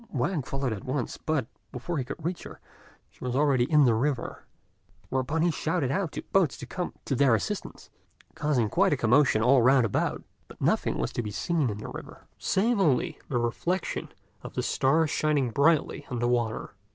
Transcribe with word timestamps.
Wang 0.09 0.41
followed 0.41 0.73
at 0.73 0.83
once, 0.83 1.17
but, 1.17 1.45
before 1.71 1.99
he 1.99 2.03
could 2.03 2.25
reach 2.25 2.41
her, 2.41 2.59
she 3.11 3.23
was 3.23 3.35
already 3.35 3.65
in 3.71 3.85
the 3.85 3.93
river; 3.93 4.47
whereupon 5.09 5.43
he 5.43 5.51
shouted 5.51 5.91
out 5.91 6.11
to 6.13 6.23
boats 6.33 6.57
to 6.57 6.65
come 6.65 6.93
to 7.05 7.13
their 7.15 7.35
assistance, 7.35 7.91
causing 8.33 8.67
quite 8.67 8.91
a 8.93 8.97
commotion 8.97 9.43
all 9.43 9.61
round 9.61 9.85
about; 9.85 10.23
but 10.47 10.59
nothing 10.59 10.97
was 10.97 11.11
to 11.13 11.21
be 11.21 11.29
seen 11.29 11.69
in 11.69 11.77
the 11.77 11.87
river, 11.87 12.25
save 12.39 12.79
only 12.79 13.19
the 13.29 13.37
reflection 13.37 14.09
of 14.41 14.55
the 14.55 14.63
stars 14.63 15.11
shining 15.11 15.51
brightly 15.51 16.03
on 16.09 16.17
the 16.17 16.27
water. 16.27 16.73